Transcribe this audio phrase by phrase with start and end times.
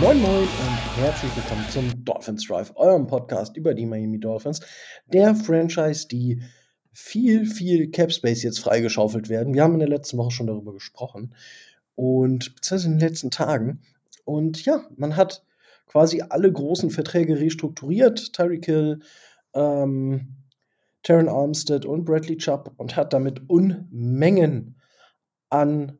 [0.00, 4.60] Moin Moin und herzlich willkommen zum Dolphins Drive, eurem Podcast über die Miami Dolphins,
[5.12, 6.42] der Franchise, die
[6.90, 9.52] viel, viel Cap Space jetzt freigeschaufelt werden.
[9.52, 11.34] Wir haben in der letzten Woche schon darüber gesprochen
[11.94, 13.82] und beziehungsweise in den letzten Tagen.
[14.24, 15.44] Und ja, man hat
[15.90, 18.32] quasi alle großen Verträge restrukturiert.
[18.32, 19.00] Tyreek Hill,
[19.54, 20.36] ähm,
[21.02, 24.76] Taron Armstead und Bradley Chubb und hat damit Unmengen
[25.48, 25.98] an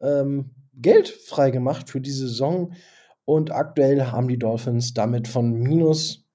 [0.00, 2.74] ähm, Geld freigemacht für die Saison.
[3.24, 6.28] Und aktuell haben die Dolphins damit von minus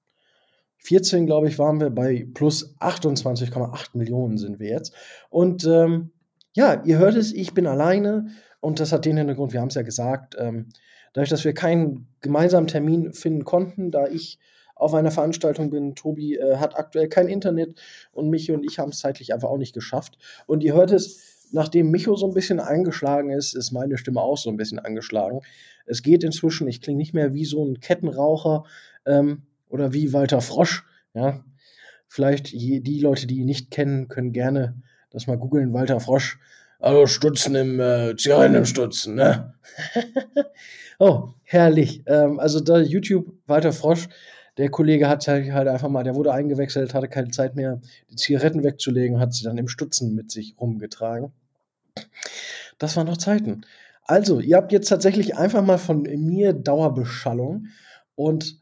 [0.78, 4.94] 14, glaube ich, waren wir bei plus 28,8 Millionen sind wir jetzt.
[5.30, 6.10] Und ähm,
[6.52, 8.26] ja, ihr hört es, ich bin alleine
[8.60, 10.68] und das hat den Hintergrund, wir haben es ja gesagt, ähm,
[11.12, 14.38] dadurch, dass wir keinen gemeinsamen Termin finden konnten, da ich
[14.74, 17.80] auf einer Veranstaltung bin, Tobi äh, hat aktuell kein Internet
[18.12, 20.16] und Michi und ich haben es zeitlich einfach auch nicht geschafft.
[20.46, 24.38] Und ihr hört es, nachdem Micho so ein bisschen eingeschlagen ist, ist meine Stimme auch
[24.38, 25.40] so ein bisschen angeschlagen.
[25.84, 28.64] Es geht inzwischen, ich klinge nicht mehr wie so ein Kettenraucher.
[29.04, 30.84] Ähm, oder wie Walter Frosch.
[31.14, 31.42] Ja,
[32.06, 35.72] vielleicht die Leute, die ihn nicht kennen, können gerne das mal googeln.
[35.72, 36.38] Walter Frosch.
[36.78, 39.54] Also Stutzen im äh, Zigaretten im Stutzen, ne?
[41.00, 42.04] oh, herrlich.
[42.06, 44.08] Ähm, also da YouTube Walter Frosch,
[44.58, 48.16] der Kollege hat halt, halt einfach mal, der wurde eingewechselt, hatte keine Zeit mehr, die
[48.16, 51.32] Zigaretten wegzulegen, hat sie dann im Stutzen mit sich rumgetragen.
[52.78, 53.62] Das waren noch Zeiten.
[54.04, 57.66] Also, ihr habt jetzt tatsächlich einfach mal von mir Dauerbeschallung
[58.14, 58.60] und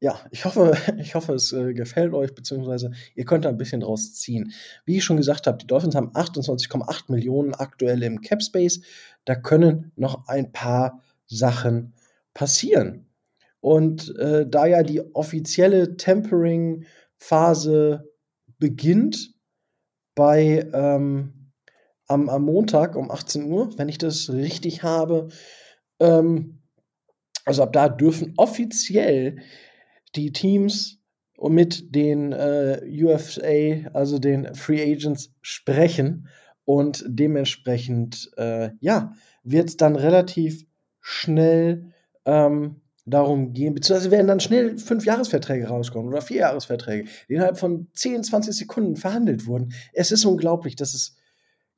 [0.00, 3.80] ja, ich hoffe, ich hoffe, es äh, gefällt euch, beziehungsweise ihr könnt da ein bisschen
[3.80, 4.52] draus ziehen.
[4.84, 8.80] Wie ich schon gesagt habe, die Dolphins haben 28,8 Millionen aktuell im Cap Space.
[9.24, 11.94] Da können noch ein paar Sachen
[12.34, 13.06] passieren.
[13.60, 18.08] Und äh, da ja die offizielle Tempering-Phase
[18.58, 19.34] beginnt
[20.14, 21.52] bei ähm,
[22.06, 25.28] am, am Montag um 18 Uhr, wenn ich das richtig habe,
[26.00, 26.62] ähm,
[27.44, 29.38] also ab da dürfen offiziell
[30.14, 30.98] die Teams
[31.40, 36.28] mit den äh, UFA, also den Free Agents, sprechen.
[36.64, 39.12] Und dementsprechend, äh, ja,
[39.44, 40.67] wird es dann relativ
[41.08, 41.94] schnell
[42.26, 47.58] ähm, darum gehen, beziehungsweise werden dann schnell fünf Jahresverträge rauskommen oder vier Jahresverträge, die innerhalb
[47.58, 49.72] von 10, 20 Sekunden verhandelt wurden.
[49.94, 51.16] Es ist unglaublich, dass es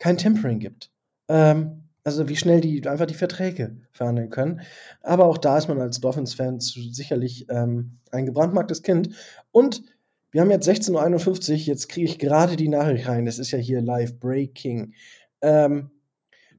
[0.00, 0.90] kein Tempering gibt.
[1.28, 4.62] Ähm, also wie schnell die einfach die Verträge verhandeln können.
[5.00, 9.10] Aber auch da ist man als Dolphins-Fan sicherlich ähm, ein gebrandmarktes Kind.
[9.52, 9.84] Und
[10.32, 13.26] wir haben jetzt 16.51 Uhr, jetzt kriege ich gerade die Nachricht rein.
[13.26, 14.94] Das ist ja hier live breaking.
[15.40, 15.90] Ähm,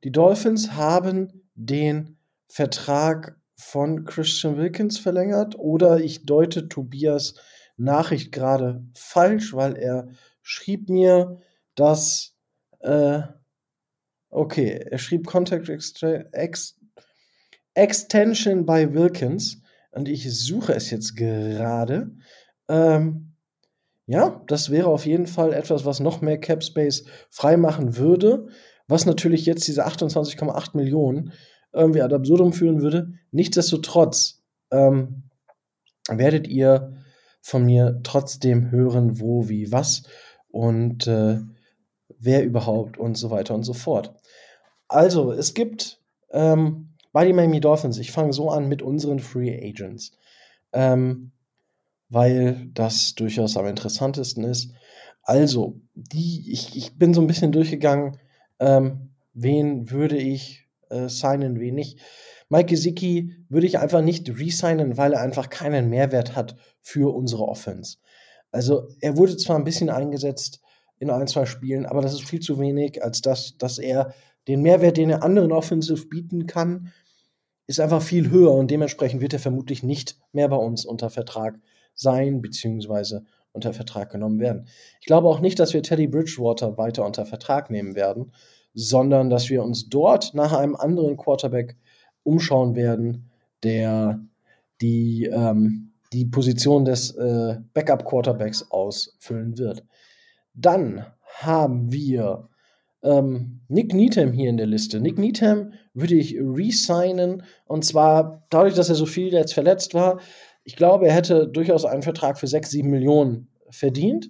[0.05, 2.17] die Dolphins haben den
[2.51, 7.35] Vertrag von Christian Wilkins verlängert oder ich deute Tobias
[7.77, 10.09] Nachricht gerade falsch, weil er
[10.41, 11.39] schrieb mir,
[11.75, 12.35] dass
[12.79, 13.21] äh,
[14.29, 16.79] Okay, er schrieb Contact Extra Ex
[17.73, 19.61] Extension bei Wilkins
[19.91, 22.11] und ich suche es jetzt gerade.
[22.69, 23.35] Ähm,
[24.07, 28.47] ja, das wäre auf jeden Fall etwas, was noch mehr Cap Space freimachen würde,
[28.87, 31.33] was natürlich jetzt diese 28,8 Millionen
[31.73, 33.13] irgendwie ad absurdum führen würde.
[33.31, 35.23] Nichtsdestotrotz ähm,
[36.09, 36.93] werdet ihr
[37.41, 40.03] von mir trotzdem hören, wo, wie, was
[40.49, 41.39] und äh,
[42.19, 44.13] wer überhaupt und so weiter und so fort.
[44.87, 45.99] Also, es gibt
[46.31, 50.11] ähm, bei den Miami Dolphins, ich fange so an mit unseren Free Agents,
[50.73, 51.31] ähm,
[52.09, 54.73] weil das durchaus am interessantesten ist.
[55.23, 58.17] Also, die, ich, ich bin so ein bisschen durchgegangen,
[58.59, 60.60] ähm, wen würde ich
[60.91, 61.99] äh, signen, wen nicht.
[62.49, 67.47] Mike Gesicki würde ich einfach nicht resignen, weil er einfach keinen Mehrwert hat für unsere
[67.47, 67.97] Offense.
[68.51, 70.61] Also, er wurde zwar ein bisschen eingesetzt
[70.99, 74.13] in ein, zwei Spielen, aber das ist viel zu wenig, als dass, dass er
[74.47, 76.91] den Mehrwert, den er anderen Offensive bieten kann,
[77.67, 81.59] ist einfach viel höher und dementsprechend wird er vermutlich nicht mehr bei uns unter Vertrag
[81.93, 83.23] sein, beziehungsweise
[83.53, 84.67] unter Vertrag genommen werden.
[84.99, 88.31] Ich glaube auch nicht, dass wir Teddy Bridgewater weiter unter Vertrag nehmen werden,
[88.73, 91.75] sondern dass wir uns dort nach einem anderen Quarterback
[92.23, 93.29] umschauen werden,
[93.63, 94.21] der
[94.81, 99.83] die, ähm, die Position des äh, Backup-Quarterbacks ausfüllen wird.
[100.53, 101.05] Dann
[101.39, 102.49] haben wir
[103.03, 104.99] ähm, Nick Needham hier in der Liste.
[104.99, 110.19] Nick Needham würde ich resignen und zwar dadurch, dass er so viel jetzt verletzt war.
[110.63, 114.29] Ich glaube, er hätte durchaus einen Vertrag für 6, 7 Millionen verdient.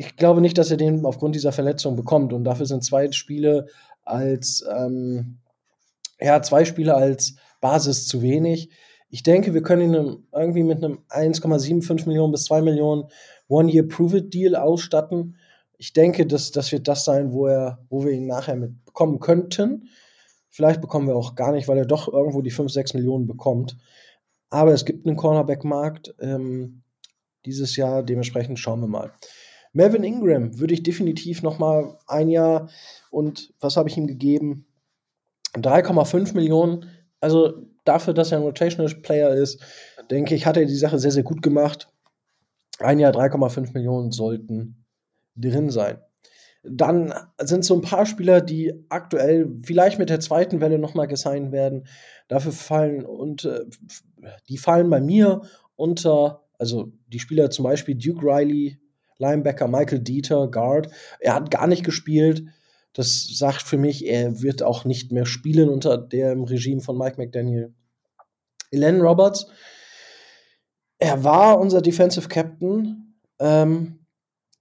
[0.00, 3.66] Ich glaube nicht, dass er den aufgrund dieser Verletzung bekommt und dafür sind zwei Spiele
[4.02, 5.40] als ähm,
[6.18, 8.70] ja, zwei Spiele als Basis zu wenig.
[9.10, 13.10] Ich denke, wir können ihn irgendwie mit einem 1,75 Millionen bis 2 Millionen
[13.48, 15.36] One-Year-Prove-It-Deal ausstatten.
[15.76, 19.20] Ich denke, dass das wird das sein, wo, er, wo wir ihn nachher mit bekommen
[19.20, 19.90] könnten.
[20.48, 23.76] Vielleicht bekommen wir auch gar nicht, weil er doch irgendwo die 5, 6 Millionen bekommt.
[24.48, 26.84] Aber es gibt einen Cornerback-Markt ähm,
[27.44, 29.12] dieses Jahr, dementsprechend schauen wir mal.
[29.72, 32.68] Melvin Ingram würde ich definitiv noch mal ein Jahr
[33.10, 34.66] und was habe ich ihm gegeben?
[35.54, 36.86] 3,5 Millionen.
[37.20, 39.60] Also dafür, dass er ein Rotational Player ist,
[40.10, 41.88] denke ich, hat er die Sache sehr, sehr gut gemacht.
[42.78, 44.84] Ein Jahr 3,5 Millionen sollten
[45.36, 45.98] drin sein.
[46.62, 51.52] Dann sind so ein paar Spieler, die aktuell vielleicht mit der zweiten Welle nochmal gesigned
[51.52, 51.86] werden.
[52.28, 53.64] Dafür fallen und äh,
[54.48, 55.42] die fallen bei mir
[55.76, 58.79] unter, also die Spieler zum Beispiel Duke Riley,
[59.20, 60.88] Linebacker, Michael Dieter, Guard.
[61.20, 62.44] Er hat gar nicht gespielt.
[62.92, 67.16] Das sagt für mich, er wird auch nicht mehr spielen unter dem Regime von Mike
[67.18, 67.72] McDaniel.
[68.72, 69.46] Elen Roberts,
[70.98, 73.14] er war unser Defensive Captain.
[73.38, 74.00] Ähm,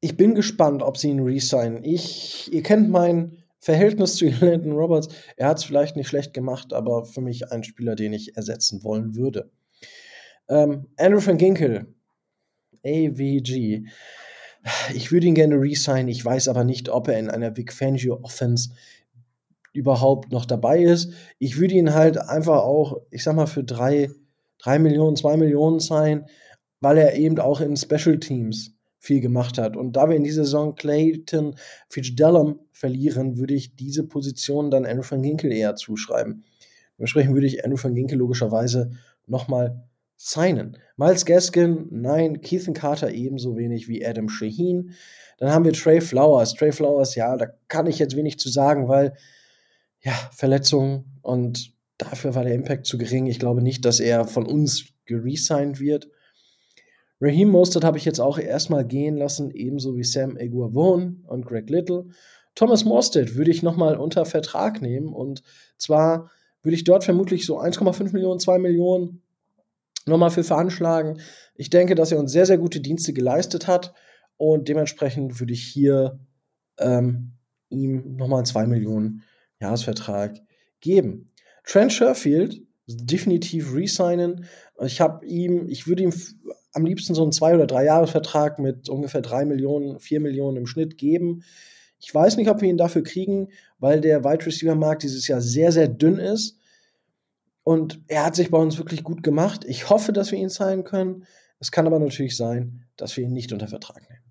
[0.02, 1.84] ich bin gespannt, ob sie ihn resignen.
[1.84, 5.10] Ich, ihr kennt mein Verhältnis zu Landon Roberts.
[5.36, 8.84] Er hat es vielleicht nicht schlecht gemacht, aber für mich ein Spieler, den ich ersetzen
[8.84, 9.52] wollen würde.
[10.48, 11.94] Ähm, Andrew van Ginkel,
[12.86, 13.86] AVG.
[14.94, 16.08] Ich würde ihn gerne resignen.
[16.08, 18.70] Ich weiß aber nicht, ob er in einer Vic Fangio Offense
[19.74, 21.12] überhaupt noch dabei ist.
[21.38, 24.10] Ich würde ihn halt einfach auch, ich sag mal, für drei,
[24.58, 26.26] drei Millionen, zwei Millionen sein,
[26.82, 29.78] weil er eben auch in Special Teams viel gemacht hat.
[29.78, 31.56] Und da wir in dieser Saison Clayton
[31.90, 36.44] Fitzgerald verlieren, würde ich diese Position dann Andrew van Ginkel eher zuschreiben.
[36.98, 38.92] Dementsprechend würde ich Andrew van Ginkel logischerweise
[39.26, 39.89] nochmal
[40.20, 40.78] signen.
[40.98, 42.42] Miles Gaskin, nein.
[42.42, 44.92] Keithan Carter ebenso wenig wie Adam Shaheen.
[45.38, 46.54] Dann haben wir Trey Flowers.
[46.54, 49.14] Trey Flowers, ja, da kann ich jetzt wenig zu sagen, weil,
[50.02, 53.28] ja, Verletzungen und dafür war der Impact zu gering.
[53.28, 56.10] Ich glaube nicht, dass er von uns geresigned wird.
[57.22, 61.70] Raheem Mostert habe ich jetzt auch erstmal gehen lassen, ebenso wie Sam Eguavon und Greg
[61.70, 62.08] Little.
[62.56, 65.44] Thomas Morstead würde ich nochmal unter Vertrag nehmen und
[65.78, 66.30] zwar
[66.62, 69.22] würde ich dort vermutlich so 1,5 Millionen, 2 Millionen
[70.06, 71.22] nochmal für veranschlagen.
[71.56, 73.94] Ich denke, dass er uns sehr, sehr gute Dienste geleistet hat
[74.38, 76.20] und dementsprechend würde ich hier
[76.80, 77.34] ähm,
[77.70, 79.24] ihm nochmal einen 2 Millionen
[79.60, 80.40] Jahresvertrag
[80.80, 81.28] geben.
[81.66, 84.46] Trent Sherfield definitiv resignen.
[84.82, 86.14] Ich habe ihm, ich würde ihm
[86.74, 90.68] am liebsten so einen zwei- oder drei Jahresvertrag mit ungefähr drei Millionen, vier Millionen im
[90.68, 91.44] Schnitt geben.
[92.00, 93.50] Ich weiß nicht, ob wir ihn dafür kriegen,
[93.80, 96.59] weil der Wide Receiver Markt dieses Jahr sehr, sehr dünn ist.
[97.70, 99.64] Und er hat sich bei uns wirklich gut gemacht.
[99.64, 101.28] Ich hoffe, dass wir ihn zahlen können.
[101.60, 104.24] Es kann aber natürlich sein, dass wir ihn nicht unter Vertrag nehmen.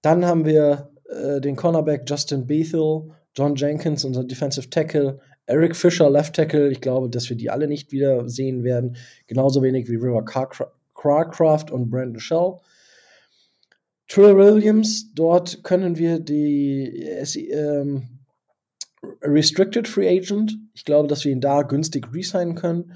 [0.00, 6.08] Dann haben wir äh, den Cornerback Justin Bethel, John Jenkins, unser Defensive Tackle, Eric Fischer,
[6.08, 6.70] Left Tackle.
[6.70, 8.96] Ich glaube, dass wir die alle nicht wieder sehen werden.
[9.26, 12.60] Genauso wenig wie River Carcraft und Brandon Shell.
[14.06, 17.02] Trill Williams, dort können wir die
[17.50, 18.15] ähm,
[19.22, 20.58] Restricted Free Agent.
[20.74, 22.92] Ich glaube, dass wir ihn da günstig resignen können.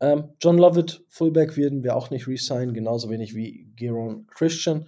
[0.00, 4.86] Ähm, John Lovett, Fullback, werden wir auch nicht resignen, genauso wenig wie Geron Christian.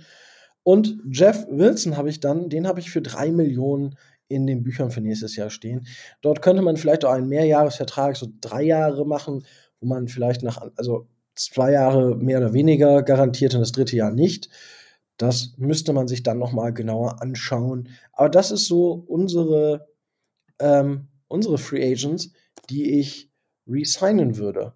[0.62, 3.96] Und Jeff Wilson habe ich dann, den habe ich für drei Millionen
[4.28, 5.86] in den Büchern für nächstes Jahr stehen.
[6.22, 9.44] Dort könnte man vielleicht auch einen Mehrjahresvertrag, so drei Jahre machen,
[9.80, 14.10] wo man vielleicht nach, also zwei Jahre mehr oder weniger garantiert und das dritte Jahr
[14.10, 14.48] nicht.
[15.16, 17.90] Das müsste man sich dann nochmal genauer anschauen.
[18.12, 19.86] Aber das ist so unsere,
[20.58, 22.32] ähm, unsere Free Agents,
[22.70, 23.30] die ich
[23.66, 24.74] resignen würde.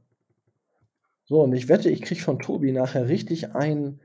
[1.24, 4.00] So, und ich wette, ich kriege von Tobi nachher richtig ein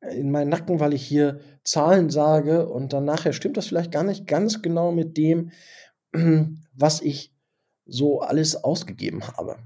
[0.00, 4.04] in meinen Nacken, weil ich hier Zahlen sage und dann nachher stimmt das vielleicht gar
[4.04, 5.50] nicht ganz genau mit dem,
[6.74, 7.32] was ich
[7.86, 9.56] so alles ausgegeben habe.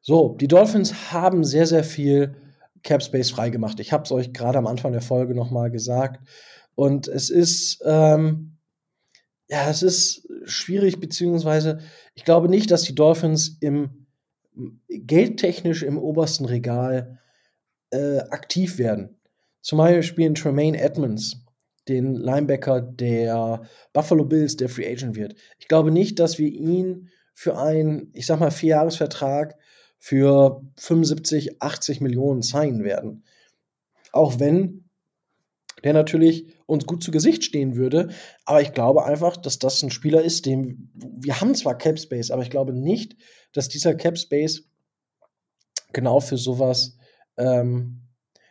[0.00, 2.36] So, die Dolphins haben sehr, sehr viel
[2.82, 3.80] Cap Space freigemacht.
[3.80, 6.20] Ich habe es euch gerade am Anfang der Folge nochmal gesagt.
[6.74, 8.57] Und es ist, ähm,
[9.48, 11.78] ja, es ist schwierig, beziehungsweise
[12.14, 14.06] ich glaube nicht, dass die Dolphins im
[14.88, 17.18] geldtechnisch im obersten Regal
[17.90, 19.16] äh, aktiv werden.
[19.60, 21.44] Zum Beispiel in Tremaine Edmonds,
[21.88, 23.62] den Linebacker der
[23.92, 25.34] Buffalo Bills, der Free Agent wird.
[25.58, 29.56] Ich glaube nicht, dass wir ihn für einen, ich sag mal, Vierjahresvertrag
[29.98, 33.24] für 75, 80 Millionen signen werden.
[34.12, 34.87] Auch wenn
[35.84, 38.08] der natürlich uns gut zu Gesicht stehen würde.
[38.44, 42.30] Aber ich glaube einfach, dass das ein Spieler ist, dem wir haben zwar Cap Space,
[42.30, 43.16] aber ich glaube nicht,
[43.52, 44.64] dass dieser Cap Space
[45.92, 46.96] genau für sowas
[47.36, 48.02] ähm,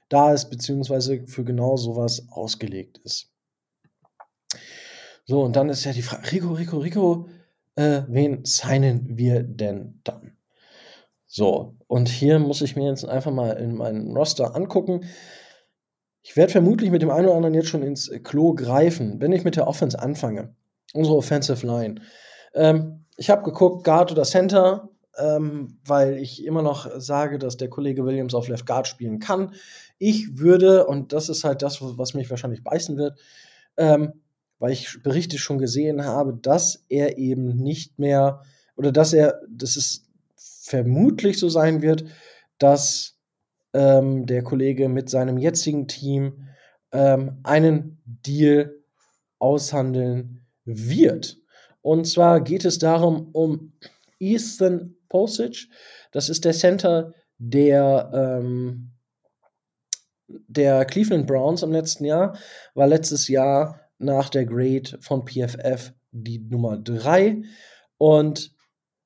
[0.09, 3.31] da ist, beziehungsweise für genau sowas ausgelegt ist.
[5.25, 7.29] So, und dann ist ja die Frage, Rico, Rico, Rico,
[7.75, 10.37] äh, wen signen wir denn dann?
[11.25, 15.05] So, und hier muss ich mir jetzt einfach mal in meinen Roster angucken.
[16.27, 19.45] Ich werde vermutlich mit dem einen oder anderen jetzt schon ins Klo greifen, wenn ich
[19.45, 20.53] mit der Offense anfange.
[20.93, 22.01] Unsere Offensive Line.
[22.53, 27.69] Ähm, ich habe geguckt, Guard oder Center, ähm, weil ich immer noch sage, dass der
[27.69, 29.53] Kollege Williams auf Left Guard spielen kann.
[29.99, 33.17] Ich würde, und das ist halt das, was mich wahrscheinlich beißen wird,
[33.77, 34.11] ähm,
[34.59, 38.41] weil ich Berichte schon gesehen habe, dass er eben nicht mehr
[38.75, 40.03] oder dass er, dass es
[40.35, 42.03] vermutlich so sein wird,
[42.57, 43.16] dass
[43.73, 46.47] ähm, der Kollege mit seinem jetzigen Team
[46.91, 48.75] ähm, einen Deal
[49.39, 51.37] aushandeln wird.
[51.81, 53.73] Und zwar geht es darum, um
[54.19, 55.67] Ethan Posage.
[56.11, 58.91] Das ist der Center der, ähm,
[60.27, 62.37] der Cleveland Browns im letzten Jahr.
[62.73, 67.41] War letztes Jahr nach der Grade von PFF die Nummer 3.
[67.97, 68.53] Und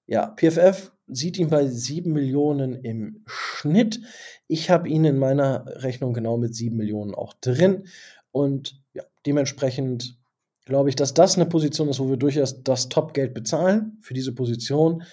[0.08, 4.02] ja, PFF sieht ihn bei 7 Millionen im Schnitt.
[4.48, 7.86] Ich habe ihn in meiner Rechnung genau mit 7 Millionen auch drin.
[8.32, 10.18] Und ja, dementsprechend
[10.66, 14.34] glaube ich, dass das eine Position ist, wo wir durchaus das Top-Geld bezahlen für diese
[14.34, 15.04] Position,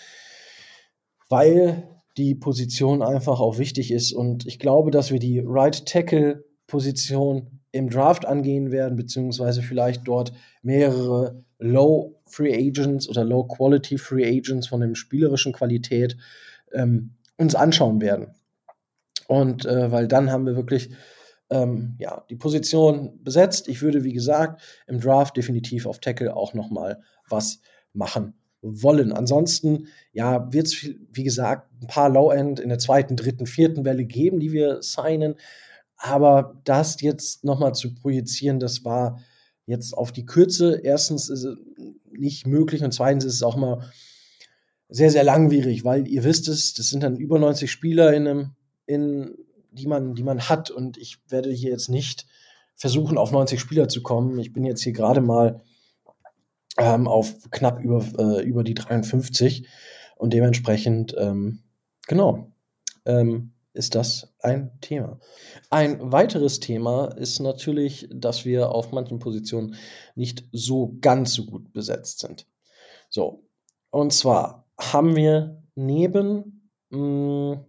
[1.28, 4.12] weil die Position einfach auch wichtig ist.
[4.12, 10.33] Und ich glaube, dass wir die Right Tackle-Position im Draft angehen werden, beziehungsweise vielleicht dort
[10.62, 16.17] mehrere Low Free Agents oder Low Quality Free Agents von der spielerischen Qualität
[16.73, 18.35] ähm, uns anschauen werden.
[19.27, 20.91] Und äh, weil dann haben wir wirklich
[21.51, 23.69] ähm, ja, die Position besetzt.
[23.69, 27.61] Ich würde, wie gesagt, im Draft definitiv auf Tackle auch noch mal was
[27.93, 29.13] machen wollen.
[29.13, 34.05] Ansonsten, ja, wird es, wie gesagt, ein paar Low-End in der zweiten, dritten, vierten Welle
[34.05, 35.37] geben, die wir signen.
[35.97, 39.21] Aber das jetzt noch mal zu projizieren, das war
[39.69, 40.81] jetzt auf die Kürze.
[40.83, 41.57] Erstens ist es
[42.11, 43.91] nicht möglich und zweitens ist es auch mal
[44.89, 48.51] sehr, sehr langwierig, weil ihr wisst es, das sind dann über 90 Spieler in einem,
[48.87, 49.37] in
[49.71, 50.71] die man, die man hat.
[50.71, 52.27] Und ich werde hier jetzt nicht
[52.75, 54.39] versuchen, auf 90 Spieler zu kommen.
[54.39, 55.61] Ich bin jetzt hier gerade mal
[56.79, 59.69] ähm, auf knapp über, äh, über die 53
[60.17, 61.63] und dementsprechend, ähm,
[62.07, 62.53] genau,
[63.05, 65.21] ähm, ist das ein Thema.
[65.71, 69.77] Ein weiteres Thema ist natürlich, dass wir auf manchen Positionen
[70.17, 72.47] nicht so ganz so gut besetzt sind.
[73.09, 73.45] So,
[73.91, 77.65] und zwar haben wir neben mh, mm,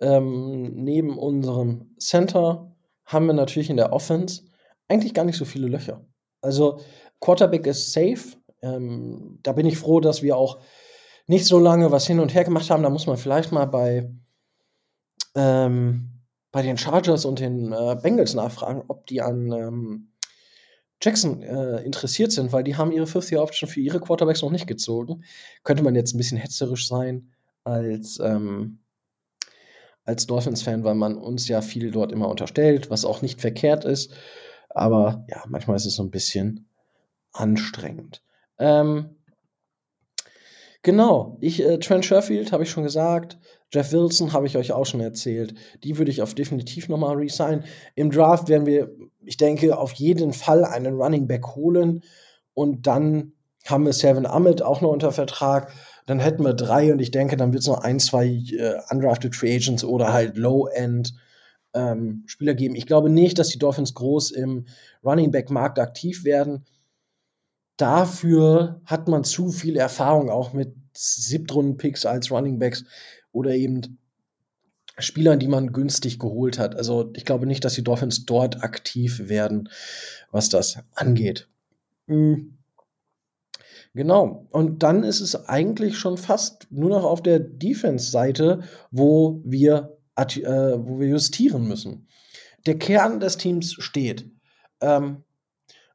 [0.00, 4.42] ähm, neben unserem Center haben wir natürlich in der Offense
[4.88, 6.04] eigentlich gar nicht so viele Löcher.
[6.40, 6.80] Also
[7.20, 8.36] Quarterback ist safe.
[8.62, 10.60] Ähm, da bin ich froh, dass wir auch
[11.32, 12.82] nicht so lange was hin und her gemacht haben.
[12.82, 14.10] Da muss man vielleicht mal bei,
[15.34, 16.10] ähm,
[16.50, 20.12] bei den Chargers und den äh, Bengals nachfragen, ob die an ähm,
[21.00, 25.24] Jackson äh, interessiert sind, weil die haben ihre Fifth-Year-Option für ihre Quarterbacks noch nicht gezogen.
[25.64, 27.32] Könnte man jetzt ein bisschen hetzerisch sein
[27.64, 28.80] als ähm,
[30.04, 34.12] als Dolphins-Fan, weil man uns ja viel dort immer unterstellt, was auch nicht verkehrt ist.
[34.68, 36.68] Aber ja, manchmal ist es so ein bisschen
[37.32, 38.22] anstrengend.
[38.58, 39.16] Ähm,
[40.82, 43.38] genau, ich, äh, Trent Sherfield habe ich schon gesagt.
[43.72, 45.54] Jeff Wilson habe ich euch auch schon erzählt.
[45.82, 47.64] Die würde ich auf definitiv nochmal resignen.
[47.94, 48.90] Im Draft werden wir,
[49.24, 52.02] ich denke, auf jeden Fall einen Running Back holen.
[52.54, 53.32] Und dann
[53.66, 55.72] haben wir Seven Ahmed auch noch unter Vertrag
[56.06, 59.36] dann hätten wir drei und ich denke, dann wird es noch ein, zwei äh, undrafted
[59.36, 61.14] Free Agents oder halt Low-End
[61.74, 62.74] ähm, Spieler geben.
[62.74, 64.66] Ich glaube nicht, dass die Dolphins groß im
[65.04, 66.64] Running Back Markt aktiv werden.
[67.76, 72.84] Dafür hat man zu viel Erfahrung auch mit Siebtrunden-Picks als Running Backs
[73.32, 73.98] oder eben
[74.98, 76.76] Spielern, die man günstig geholt hat.
[76.76, 79.70] Also ich glaube nicht, dass die Dolphins dort aktiv werden,
[80.30, 81.48] was das angeht.
[82.06, 82.58] Mhm.
[83.94, 84.46] Genau.
[84.50, 90.26] Und dann ist es eigentlich schon fast nur noch auf der Defense-Seite, wo wir, äh,
[90.26, 92.08] wo wir justieren müssen.
[92.66, 94.30] Der Kern des Teams steht.
[94.80, 95.24] Ähm,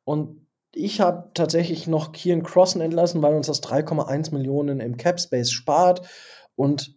[0.04, 0.47] und
[0.78, 5.52] ich habe tatsächlich noch Kian Crossen entlassen, weil uns das 3,1 Millionen im Cap Space
[5.52, 6.08] spart
[6.56, 6.96] und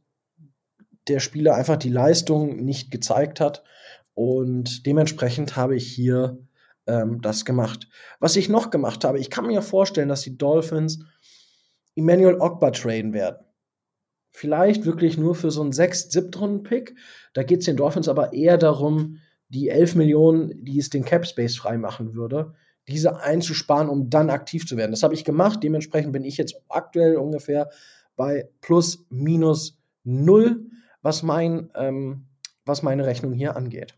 [1.08, 3.64] der Spieler einfach die Leistung nicht gezeigt hat.
[4.14, 6.38] Und dementsprechend habe ich hier
[6.86, 7.88] ähm, das gemacht.
[8.18, 11.04] Was ich noch gemacht habe, ich kann mir vorstellen, dass die Dolphins
[11.96, 13.44] Emmanuel Ogba traden werden.
[14.30, 16.94] Vielleicht wirklich nur für so einen 6 7 pick
[17.34, 19.18] Da geht es den Dolphins aber eher darum,
[19.48, 22.54] die 11 Millionen, die es den Cap Space freimachen würde,
[22.90, 24.90] diese einzusparen, um dann aktiv zu werden.
[24.90, 25.60] Das habe ich gemacht.
[25.62, 27.70] Dementsprechend bin ich jetzt aktuell ungefähr
[28.16, 30.66] bei plus minus null,
[31.02, 32.26] was, mein, ähm,
[32.64, 33.94] was meine Rechnung hier angeht.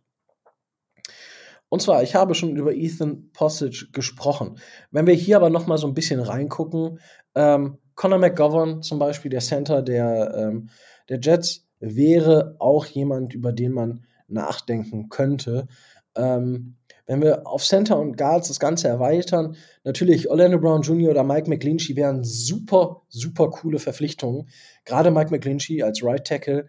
[1.69, 4.59] Und zwar, ich habe schon über Ethan Postage gesprochen.
[4.91, 7.01] Wenn wir hier aber noch mal so ein bisschen reingucken,
[7.35, 10.69] ähm, Conor McGovern zum Beispiel, der Center der, ähm,
[11.09, 15.67] der Jets, wäre auch jemand, über den man nachdenken könnte.
[16.15, 21.11] Ähm, wenn wir auf Center und Guards das Ganze erweitern, natürlich Orlando Brown Jr.
[21.11, 24.49] oder Mike McGlinchey wären super, super coole Verpflichtungen.
[24.85, 26.69] Gerade Mike McGlinchey als Right Tackle.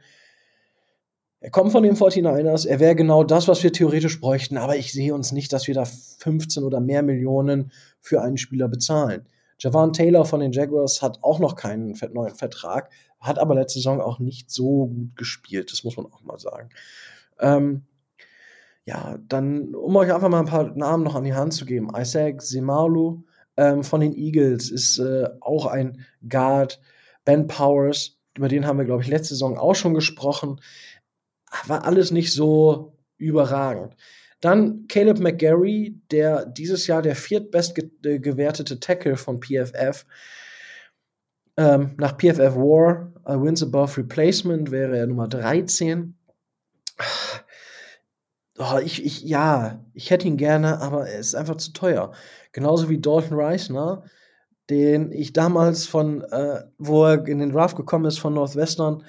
[1.40, 4.94] Er kommt von den 49ers, er wäre genau das, was wir theoretisch bräuchten, aber ich
[4.94, 9.28] sehe uns nicht, dass wir da 15 oder mehr Millionen für einen Spieler bezahlen.
[9.60, 14.00] Javon Taylor von den Jaguars hat auch noch keinen neuen Vertrag, hat aber letzte Saison
[14.00, 16.70] auch nicht so gut gespielt, das muss man auch mal sagen.
[17.40, 17.84] Ähm,
[18.86, 21.90] ja, dann, um euch einfach mal ein paar Namen noch an die Hand zu geben.
[21.96, 23.24] Isaac Semalu
[23.56, 26.82] ähm, von den Eagles ist äh, auch ein Guard.
[27.25, 30.60] Ben Powers, über den haben wir, glaube ich, letzte Saison auch schon gesprochen.
[31.68, 33.96] War alles nicht so überragend.
[34.42, 40.06] Dann Caleb McGarry, der dieses Jahr der viertbest ge gewertete Tackle von PFF.
[41.56, 46.16] Ähm, nach PFF War, uh, Wins Above Replacement, wäre er Nummer 13
[48.57, 52.12] oh, ich, ich, ja, ich hätte ihn gerne, aber er ist einfach zu teuer.
[52.51, 54.03] Genauso wie Dalton ne?
[54.69, 59.03] Den ich damals von, äh, wo er in den Draft gekommen ist von Northwestern,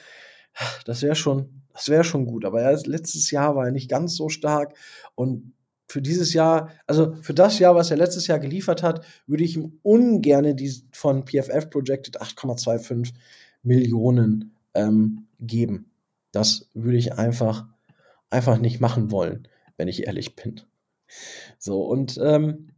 [0.84, 2.44] das wäre schon, das wäre schon gut.
[2.44, 4.74] Aber er, letztes Jahr war er nicht ganz so stark
[5.14, 5.52] und
[5.86, 9.56] für dieses Jahr, also für das Jahr, was er letztes Jahr geliefert hat, würde ich
[9.56, 13.12] ihm ungern die von PFF projected 8,25
[13.62, 15.90] Millionen ähm, geben.
[16.32, 17.66] Das würde ich einfach
[18.34, 20.60] einfach nicht machen wollen, wenn ich ehrlich bin.
[21.58, 22.74] So, und ähm,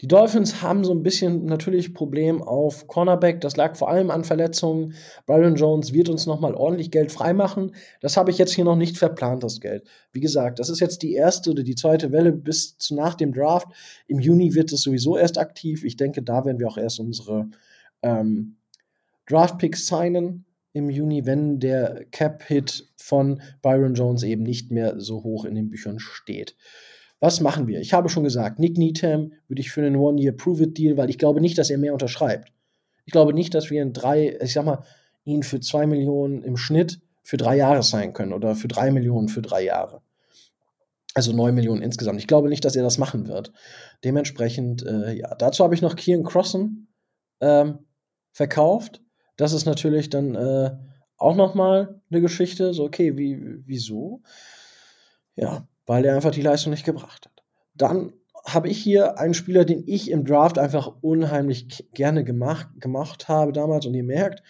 [0.00, 3.40] die Dolphins haben so ein bisschen natürlich Problem auf Cornerback.
[3.40, 4.94] Das lag vor allem an Verletzungen.
[5.24, 7.74] Byron Jones wird uns nochmal ordentlich Geld freimachen.
[8.00, 9.86] Das habe ich jetzt hier noch nicht verplant, das Geld.
[10.10, 13.68] Wie gesagt, das ist jetzt die erste oder die zweite Welle bis nach dem Draft.
[14.08, 15.84] Im Juni wird es sowieso erst aktiv.
[15.84, 17.48] Ich denke, da werden wir auch erst unsere
[18.02, 18.56] ähm,
[19.26, 25.44] Draft-Picks signen im Juni, wenn der Cap-Hit von Byron Jones eben nicht mehr so hoch
[25.44, 26.56] in den Büchern steht.
[27.20, 27.80] Was machen wir?
[27.80, 31.56] Ich habe schon gesagt, Nick Needham würde ich für einen One-Year-Prove-It-Deal, weil ich glaube nicht,
[31.56, 32.52] dass er mehr unterschreibt.
[33.06, 34.84] Ich glaube nicht, dass wir in drei, ich sag mal,
[35.24, 39.28] ihn für zwei Millionen im Schnitt für drei Jahre sein können oder für drei Millionen
[39.28, 40.02] für drei Jahre.
[41.14, 42.18] Also neun Millionen insgesamt.
[42.18, 43.52] Ich glaube nicht, dass er das machen wird.
[44.02, 46.88] Dementsprechend, äh, ja, dazu habe ich noch Kian Crossen
[47.40, 47.78] ähm,
[48.32, 49.03] verkauft
[49.36, 50.70] das ist natürlich dann äh,
[51.16, 52.74] auch nochmal eine Geschichte.
[52.74, 54.22] So, okay, wie, wieso?
[55.36, 57.42] Ja, weil er einfach die Leistung nicht gebracht hat.
[57.74, 58.12] Dann
[58.46, 63.52] habe ich hier einen Spieler, den ich im Draft einfach unheimlich gerne gemacht, gemacht habe
[63.52, 63.86] damals.
[63.86, 64.42] Und ihr merkt,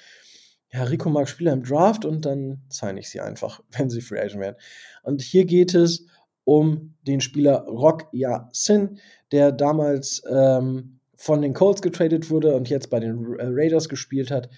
[0.72, 4.20] ja, Rico mag Spieler im Draft und dann zeige ich sie einfach, wenn sie Free
[4.20, 4.56] Agent werden.
[5.02, 6.06] Und hier geht es
[6.42, 8.98] um den Spieler Rock Ya Sin,
[9.32, 14.50] der damals ähm, von den Colts getradet wurde und jetzt bei den Raiders gespielt hat.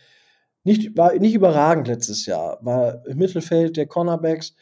[0.66, 4.56] Nicht, war nicht überragend letztes Jahr, war im Mittelfeld der Cornerbacks,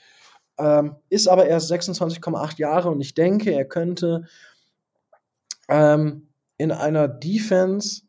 [0.59, 4.27] ähm, ist aber erst 26,8 Jahre und ich denke, er könnte
[5.67, 8.03] ähm, in einer Defense,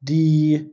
[0.00, 0.68] die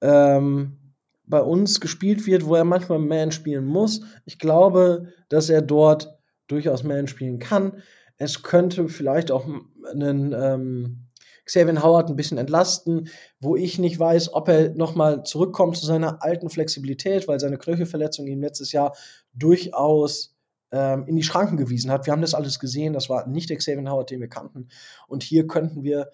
[0.00, 0.78] ähm,
[1.26, 4.02] bei uns gespielt wird, wo er manchmal Man spielen muss.
[4.26, 7.82] Ich glaube, dass er dort durchaus Man spielen kann.
[8.16, 9.48] Es könnte vielleicht auch
[9.92, 11.08] einen ähm,
[11.50, 13.08] Xavier Howard ein bisschen entlasten,
[13.40, 18.28] wo ich nicht weiß, ob er nochmal zurückkommt zu seiner alten Flexibilität, weil seine Knöchelverletzung
[18.28, 18.94] ihm letztes Jahr
[19.34, 20.36] durchaus
[20.70, 22.06] ähm, in die Schranken gewiesen hat.
[22.06, 24.68] Wir haben das alles gesehen, das war nicht der Xavier Howard, den wir kannten.
[25.08, 26.10] Und hier könnten wir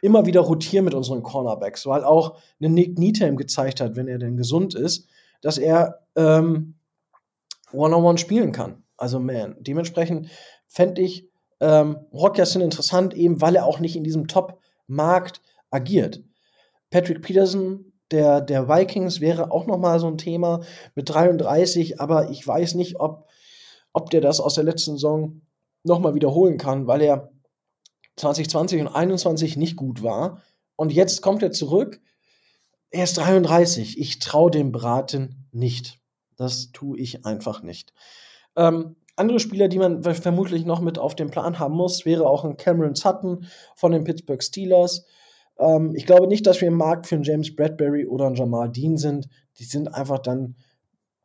[0.00, 4.18] immer wieder rotieren mit unseren Cornerbacks, weil auch eine Nick Needham gezeigt hat, wenn er
[4.18, 5.06] denn gesund ist,
[5.42, 6.74] dass er ähm,
[7.72, 8.82] One-on-One spielen kann.
[8.96, 9.54] Also man.
[9.60, 10.28] Dementsprechend
[10.66, 11.28] fände ich
[11.60, 15.40] ähm, Rock Yassin interessant, eben weil er auch nicht in diesem Top Markt
[15.70, 16.22] agiert.
[16.90, 20.62] Patrick Peterson, der, der Vikings, wäre auch noch mal so ein Thema
[20.94, 23.28] mit 33, aber ich weiß nicht, ob,
[23.92, 25.40] ob der das aus der letzten Saison
[25.84, 27.32] noch mal wiederholen kann, weil er
[28.16, 30.42] 2020 und 2021 nicht gut war.
[30.76, 32.00] Und jetzt kommt er zurück.
[32.90, 33.98] Er ist 33.
[33.98, 35.98] Ich traue dem Braten nicht.
[36.36, 37.92] Das tue ich einfach nicht.
[38.56, 42.44] Ähm, andere Spieler, die man vermutlich noch mit auf dem Plan haben muss, wäre auch
[42.44, 43.46] ein Cameron Sutton
[43.76, 45.06] von den Pittsburgh Steelers.
[45.58, 48.70] Ähm, ich glaube nicht, dass wir im Markt für einen James Bradbury oder einen Jamal
[48.70, 49.28] Dean sind.
[49.58, 50.56] Die sind einfach dann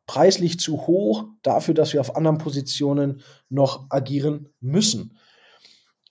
[0.06, 5.16] preislich zu hoch dafür, dass wir auf anderen Positionen noch agieren müssen.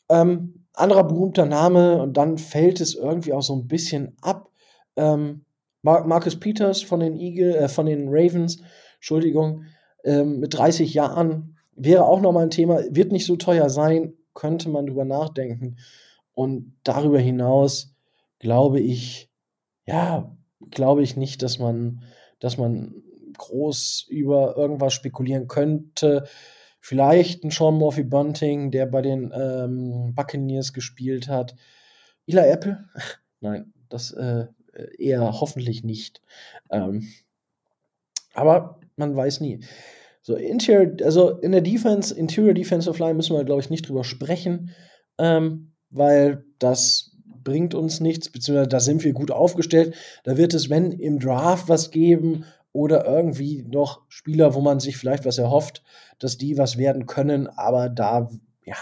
[0.10, 4.50] Ähm, anderer berühmter Name, und dann fällt es irgendwie auch so ein bisschen ab.
[4.96, 5.46] Ähm,
[5.82, 8.62] Marcus Peters von den Eagle, äh, von den Ravens,
[8.96, 9.64] Entschuldigung,
[10.04, 14.70] ähm, mit 30 Jahren wäre auch nochmal ein Thema, wird nicht so teuer sein, könnte
[14.70, 15.78] man drüber nachdenken.
[16.34, 17.96] Und darüber hinaus
[18.40, 19.30] glaube ich,
[19.86, 20.36] ja,
[20.70, 22.04] glaube ich nicht, dass man,
[22.40, 22.96] dass man
[23.38, 26.28] groß über irgendwas spekulieren könnte.
[26.80, 31.56] Vielleicht ein Sean Murphy Bunting, der bei den ähm, Buccaneers gespielt hat.
[32.26, 32.86] Eli Apple?
[33.40, 34.48] Nein, das äh,
[34.98, 36.22] eher hoffentlich nicht.
[36.70, 37.08] Ähm,
[38.34, 39.60] aber man weiß nie.
[40.28, 44.04] So, Interior, also in der Defense, Interior Defensive Line müssen wir, glaube ich, nicht drüber
[44.04, 44.72] sprechen,
[45.18, 49.96] ähm, weil das bringt uns nichts, beziehungsweise da sind wir gut aufgestellt.
[50.26, 54.98] Da wird es, wenn im Draft was geben oder irgendwie noch Spieler, wo man sich
[54.98, 55.82] vielleicht was erhofft,
[56.20, 58.30] dass die was werden können, aber da,
[58.66, 58.76] ja,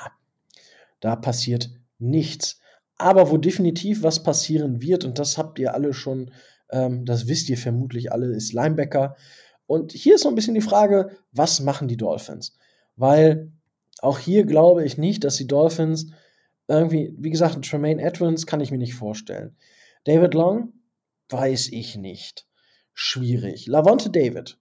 [0.99, 2.59] da passiert nichts.
[2.97, 6.31] Aber wo definitiv was passieren wird, und das habt ihr alle schon,
[6.71, 9.15] ähm, das wisst ihr vermutlich alle, ist Linebacker.
[9.67, 12.57] Und hier ist so ein bisschen die Frage, was machen die Dolphins?
[12.95, 13.51] Weil
[13.99, 16.11] auch hier glaube ich nicht, dass die Dolphins
[16.67, 19.55] irgendwie, wie gesagt, Tremaine Edmonds kann ich mir nicht vorstellen.
[20.03, 20.73] David Long,
[21.29, 22.47] weiß ich nicht.
[22.93, 23.67] Schwierig.
[23.67, 24.57] Lavonte David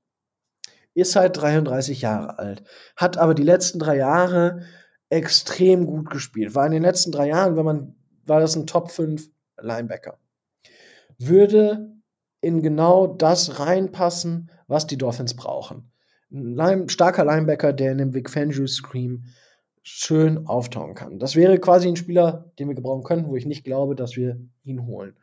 [0.94, 2.62] ist halt 33 Jahre alt,
[2.96, 4.64] hat aber die letzten drei Jahre
[5.08, 6.54] extrem gut gespielt.
[6.54, 9.28] War in den letzten drei Jahren, wenn man, war das ein Top 5
[9.60, 10.18] Linebacker.
[11.18, 11.94] Würde
[12.44, 15.90] in genau das reinpassen, was die Dolphins brauchen.
[16.32, 19.24] Ein starker Linebacker, der in dem Vic Fangio Scream
[19.82, 21.18] schön auftauchen kann.
[21.18, 24.40] Das wäre quasi ein Spieler, den wir gebrauchen könnten, wo ich nicht glaube, dass wir
[24.64, 25.14] ihn holen.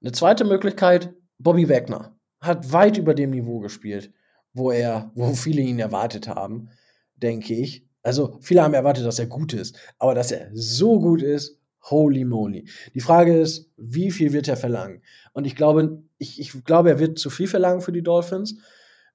[0.00, 4.12] Eine zweite Möglichkeit, Bobby Wagner hat weit über dem Niveau gespielt,
[4.52, 6.70] wo er, wo viele ihn erwartet haben,
[7.16, 7.86] denke ich.
[8.02, 11.58] Also viele haben erwartet, dass er gut ist, aber dass er so gut ist,
[11.90, 12.68] holy moly.
[12.94, 15.02] Die Frage ist, wie viel wird er verlangen?
[15.32, 18.58] Und ich glaube, ich, ich glaube, er wird zu viel verlangen für die Dolphins.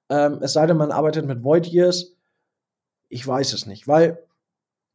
[0.08, 2.16] Ähm, es sei denn, man arbeitet mit Void Years.
[3.08, 4.18] Ich weiß es nicht, weil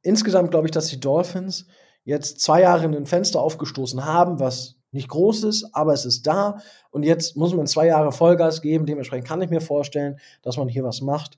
[0.01, 1.67] insgesamt glaube ich, dass die Dolphins
[2.03, 6.25] jetzt zwei Jahre in ein Fenster aufgestoßen haben, was nicht groß ist, aber es ist
[6.25, 6.59] da.
[6.89, 8.85] Und jetzt muss man zwei Jahre Vollgas geben.
[8.85, 11.37] Dementsprechend kann ich mir vorstellen, dass man hier was macht.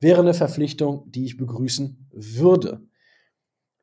[0.00, 2.82] Wäre eine Verpflichtung, die ich begrüßen würde.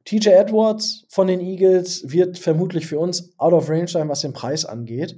[0.05, 4.33] TJ Edwards von den Eagles wird vermutlich für uns out of range sein, was den
[4.33, 5.17] Preis angeht.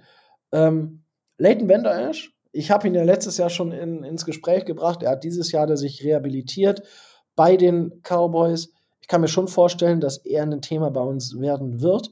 [0.52, 1.04] Ähm,
[1.38, 5.04] Leighton Bender Ash, ich habe ihn ja letztes Jahr schon in, ins Gespräch gebracht.
[5.04, 6.84] Er hat dieses Jahr sich rehabilitiert
[7.36, 8.72] bei den Cowboys.
[9.02, 12.12] Ich kann mir schon vorstellen, dass er ein Thema bei uns werden wird,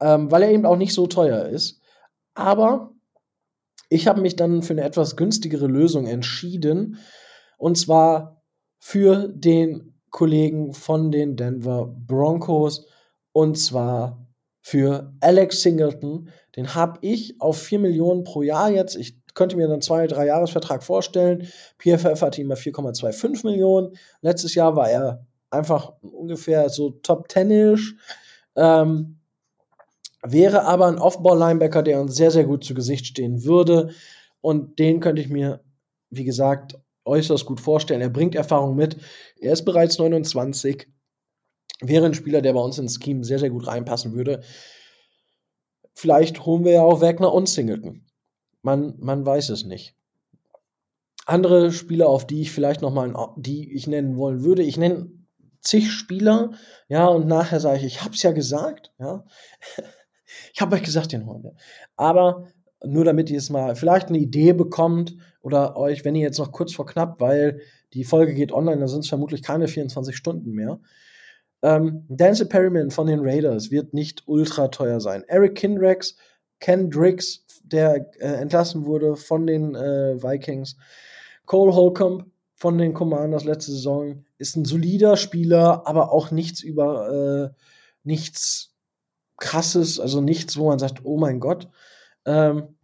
[0.00, 1.80] ähm, weil er eben auch nicht so teuer ist.
[2.34, 2.92] Aber
[3.90, 6.98] ich habe mich dann für eine etwas günstigere Lösung entschieden.
[7.58, 8.42] Und zwar
[8.78, 12.86] für den Kollegen von den Denver Broncos
[13.32, 14.26] und zwar
[14.60, 16.30] für Alex Singleton.
[16.56, 18.96] Den habe ich auf 4 Millionen pro Jahr jetzt.
[18.96, 21.46] Ich könnte mir dann zwei, drei Jahresvertrag vorstellen.
[21.78, 23.96] PFF hatte ihn bei 4,25 Millionen.
[24.20, 27.96] Letztes Jahr war er einfach ungefähr so Top 10-ish.
[28.56, 29.18] Ähm,
[30.22, 33.90] wäre aber ein Off-Ball-Linebacker, der uns sehr, sehr gut zu Gesicht stehen würde.
[34.40, 35.60] Und den könnte ich mir,
[36.10, 36.78] wie gesagt,
[37.10, 38.00] äußerst gut vorstellen.
[38.00, 38.96] Er bringt Erfahrung mit.
[39.38, 40.88] Er ist bereits 29.
[41.82, 44.42] Wäre ein Spieler, der bei uns ins Scheme sehr, sehr gut reinpassen würde.
[45.94, 48.06] Vielleicht holen wir ja auch Wagner und Singleton.
[48.62, 49.96] Man, man weiß es nicht.
[51.26, 55.10] Andere Spieler, auf die ich vielleicht noch mal, die ich nennen wollen würde, ich nenne
[55.60, 56.52] zig Spieler,
[56.88, 59.24] ja, und nachher sage ich, ich hab's ja gesagt, ja.
[60.54, 61.54] ich habe euch gesagt, den holen wir.
[61.96, 62.48] Aber
[62.84, 66.52] nur damit ihr es mal vielleicht eine Idee bekommt oder euch, wenn ihr jetzt noch
[66.52, 67.60] kurz vor knapp, weil
[67.92, 70.80] die Folge geht online, dann sind es vermutlich keine 24 Stunden mehr.
[71.62, 75.24] Ähm, Dance Perryman von den Raiders wird nicht ultra teuer sein.
[75.28, 76.16] Eric Kindrex,
[76.58, 80.76] Ken Driggs, der äh, entlassen wurde von den äh, Vikings.
[81.46, 87.52] Cole Holcomb von den Commanders letzte Saison ist ein solider Spieler, aber auch nichts über
[87.52, 87.62] äh,
[88.04, 88.74] nichts
[89.38, 91.68] krasses, also nichts, wo man sagt, oh mein Gott.
[92.26, 92.76] Ähm,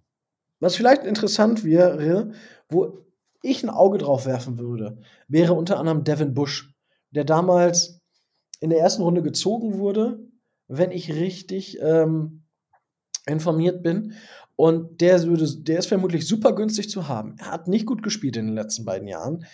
[0.61, 2.33] was vielleicht interessant wäre,
[2.69, 3.05] wo
[3.43, 6.75] ich ein Auge drauf werfen würde, wäre unter anderem Devin Bush,
[7.11, 8.01] der damals
[8.61, 10.19] in der ersten Runde gezogen wurde,
[10.69, 12.45] wenn ich richtig ähm,
[13.27, 14.15] informiert bin.
[14.57, 17.37] Und der, würde, der ist vermutlich super günstig zu haben.
[17.39, 19.45] Er hat nicht gut gespielt in den letzten beiden Jahren.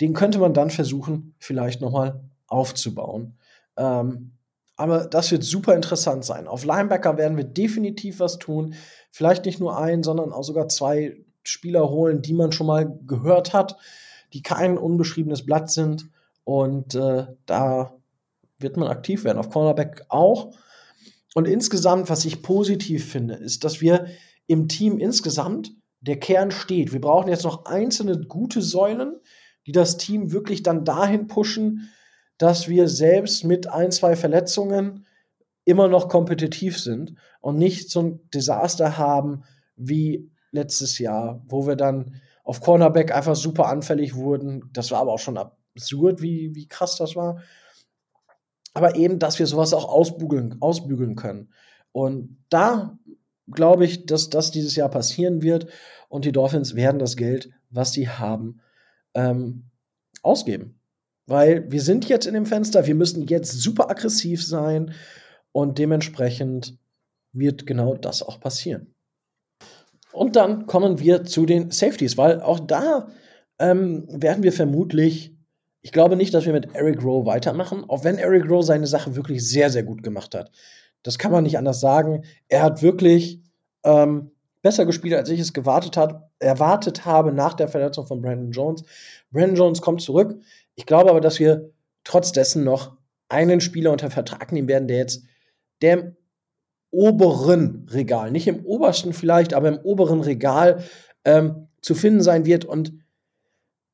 [0.00, 3.36] Den könnte man dann versuchen, vielleicht nochmal aufzubauen.
[3.76, 4.32] Ähm,
[4.76, 6.46] aber das wird super interessant sein.
[6.46, 8.74] Auf Linebacker werden wir definitiv was tun.
[9.12, 13.52] Vielleicht nicht nur ein, sondern auch sogar zwei Spieler holen, die man schon mal gehört
[13.52, 13.76] hat,
[14.32, 16.08] die kein unbeschriebenes Blatt sind.
[16.44, 17.92] Und äh, da
[18.58, 19.38] wird man aktiv werden.
[19.38, 20.54] Auf Cornerback auch.
[21.34, 24.06] Und insgesamt, was ich positiv finde, ist, dass wir
[24.46, 26.92] im Team insgesamt der Kern steht.
[26.92, 29.20] Wir brauchen jetzt noch einzelne gute Säulen,
[29.66, 31.90] die das Team wirklich dann dahin pushen,
[32.38, 35.06] dass wir selbst mit ein, zwei Verletzungen
[35.64, 39.44] immer noch kompetitiv sind und nicht so ein Desaster haben
[39.76, 44.70] wie letztes Jahr, wo wir dann auf Cornerback einfach super anfällig wurden.
[44.72, 47.40] Das war aber auch schon absurd, wie, wie krass das war.
[48.74, 51.52] Aber eben, dass wir sowas auch ausbügeln, ausbügeln können.
[51.92, 52.98] Und da
[53.50, 55.66] glaube ich, dass das dieses Jahr passieren wird
[56.08, 58.60] und die Dolphins werden das Geld, was sie haben,
[59.14, 59.70] ähm,
[60.22, 60.80] ausgeben.
[61.26, 64.92] Weil wir sind jetzt in dem Fenster, wir müssen jetzt super aggressiv sein
[65.52, 66.78] und dementsprechend
[67.32, 68.94] wird genau das auch passieren.
[70.12, 73.08] Und dann kommen wir zu den Safeties, weil auch da
[73.58, 75.34] ähm, werden wir vermutlich,
[75.80, 79.16] ich glaube nicht, dass wir mit Eric Rowe weitermachen, auch wenn Eric Rowe seine Sache
[79.16, 80.50] wirklich sehr, sehr gut gemacht hat.
[81.02, 82.24] Das kann man nicht anders sagen.
[82.48, 83.40] Er hat wirklich
[83.84, 88.52] ähm, besser gespielt, als ich es gewartet hat, erwartet habe nach der Verletzung von Brandon
[88.52, 88.84] Jones.
[89.30, 90.38] Brandon Jones kommt zurück.
[90.74, 91.70] Ich glaube aber, dass wir
[92.04, 92.96] trotz dessen noch
[93.28, 95.24] einen Spieler unter Vertrag nehmen werden, der jetzt
[95.82, 96.16] der im
[96.90, 100.84] oberen Regal, nicht im obersten vielleicht, aber im oberen Regal
[101.24, 102.64] ähm, zu finden sein wird.
[102.64, 102.92] Und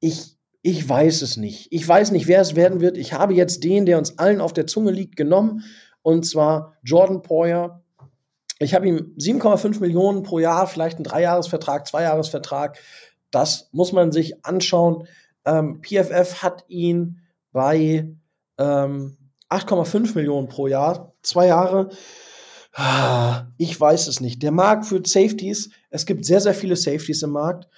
[0.01, 1.69] ich, ich weiß es nicht.
[1.71, 2.97] Ich weiß nicht, wer es werden wird.
[2.97, 5.65] Ich habe jetzt den, der uns allen auf der Zunge liegt, genommen.
[6.03, 7.83] Und zwar Jordan Poyer.
[8.59, 12.79] Ich habe ihm 7,5 Millionen pro Jahr, vielleicht einen Dreijahresvertrag, Zweijahresvertrag.
[13.31, 15.07] Das muss man sich anschauen.
[15.45, 17.21] Ähm, PFF hat ihn
[17.53, 18.11] bei
[18.59, 19.18] ähm,
[19.51, 21.91] 8,5 Millionen pro Jahr, zwei Jahre.
[22.75, 24.43] Ah, ich weiß es nicht.
[24.43, 27.69] Der Markt für Safeties, es gibt sehr, sehr viele Safeties im Markt.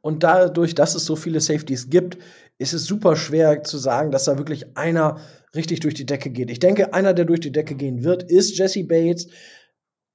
[0.00, 2.18] Und dadurch, dass es so viele Safeties gibt,
[2.58, 5.18] ist es super schwer zu sagen, dass da wirklich einer
[5.54, 6.50] richtig durch die Decke geht.
[6.50, 9.28] Ich denke, einer, der durch die Decke gehen wird, ist Jesse Bates.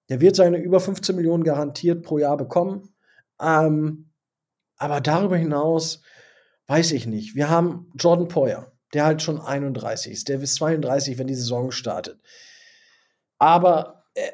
[0.10, 2.94] Der wird seine über 15 Millionen garantiert pro Jahr bekommen.
[3.42, 4.12] Ähm,
[4.78, 6.02] aber darüber hinaus
[6.68, 7.36] weiß ich nicht.
[7.36, 10.30] Wir haben Jordan Poyer der halt schon 31 ist.
[10.30, 12.20] Der ist 32, wenn die Saison startet.
[13.38, 14.30] Aber äh,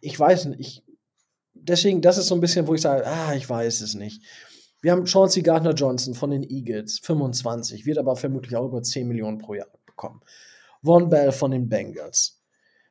[0.00, 0.60] ich weiß nicht.
[0.60, 0.84] Ich,
[1.52, 4.22] deswegen, das ist so ein bisschen, wo ich sage, ah, ich weiß es nicht.
[4.80, 9.08] Wir haben Chauncey Gardner Johnson von den Eagles, 25, wird aber vermutlich auch über 10
[9.08, 10.20] Millionen pro Jahr bekommen.
[10.84, 12.42] Von Bell von den Bengals.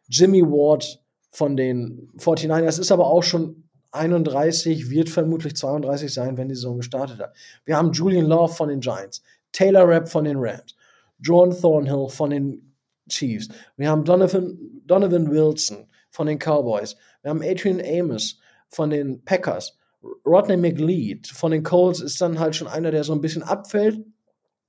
[0.08, 6.50] Jimmy Ward von den 49ers ist aber auch schon 31, wird vermutlich 32 sein, wenn
[6.50, 7.36] die Saison gestartet hat.
[7.66, 10.76] Wir haben Julian Love von den Giants, Taylor Rapp von den Rams,
[11.24, 12.76] John Thornhill von den
[13.10, 13.50] Chiefs.
[13.78, 16.96] Wir haben Donovan, Donovan Wilson von den Cowboys.
[17.22, 19.78] Wir haben Adrian Amos von den Packers.
[20.26, 24.06] Rodney McLeod von den Colts ist dann halt schon einer, der so ein bisschen abfällt,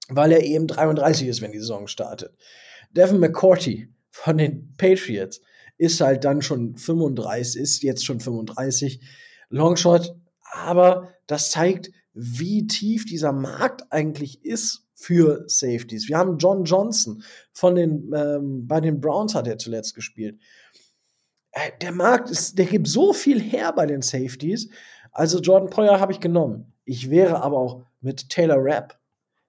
[0.09, 2.37] weil er eben 33 ist, wenn die Saison startet.
[2.93, 5.41] Devin McCourty von den Patriots
[5.77, 9.01] ist halt dann schon 35, ist jetzt schon 35.
[9.49, 10.15] Longshot,
[10.53, 16.09] aber das zeigt, wie tief dieser Markt eigentlich ist für Safeties.
[16.09, 20.39] Wir haben John Johnson von den, ähm, bei den Browns hat er zuletzt gespielt.
[21.53, 24.69] Äh, der Markt ist, der gibt so viel her bei den Safeties.
[25.13, 26.73] Also Jordan Poyer habe ich genommen.
[26.85, 28.99] Ich wäre aber auch mit Taylor Rapp.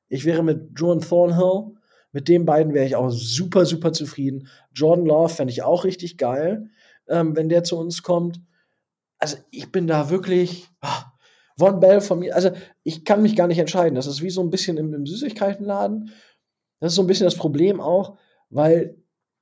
[0.08, 1.76] Ich wäre mit Jordan Thornhill.
[2.12, 4.48] Mit den beiden wäre ich auch super, super zufrieden.
[4.74, 6.70] Jordan Love fände ich auch richtig geil,
[7.08, 8.40] ähm, wenn der zu uns kommt.
[9.18, 10.70] Also ich bin da wirklich.
[10.80, 11.05] Ah,
[11.58, 12.52] Von Bell von mir, also
[12.84, 13.96] ich kann mich gar nicht entscheiden.
[13.96, 16.12] Das ist wie so ein bisschen im, im Süßigkeitenladen.
[16.80, 18.18] Das ist so ein bisschen das Problem auch,
[18.50, 18.98] weil